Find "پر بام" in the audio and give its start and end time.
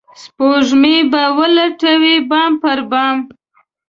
2.61-3.17